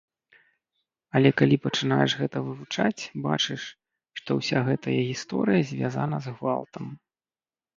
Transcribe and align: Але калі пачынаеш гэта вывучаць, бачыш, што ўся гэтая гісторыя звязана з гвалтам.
Але 1.17 1.29
калі 1.41 1.57
пачынаеш 1.65 2.11
гэта 2.21 2.37
вывучаць, 2.47 3.07
бачыш, 3.25 3.61
што 4.21 4.29
ўся 4.41 4.59
гэтая 4.71 4.97
гісторыя 5.11 5.61
звязана 5.75 6.17
з 6.29 6.35
гвалтам. 6.41 6.85